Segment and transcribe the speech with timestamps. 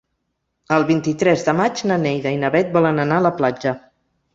[0.77, 3.81] El vint-i-tres de maig na Neida i na Bet volen anar a la platja.